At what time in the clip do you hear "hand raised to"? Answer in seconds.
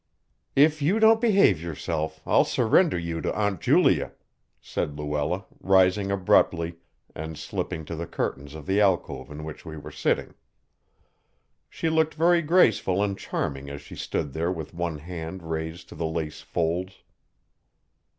14.97-15.95